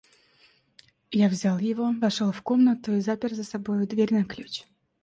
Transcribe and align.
Я 1.11 1.29
взял 1.29 1.59
его, 1.59 1.91
вошел 1.91 2.31
в 2.31 2.41
комнату 2.41 2.93
и 2.95 3.01
запер 3.01 3.35
за 3.35 3.43
собою 3.43 3.85
дверь 3.87 4.13
на 4.15 4.25
ключ. 4.25 4.63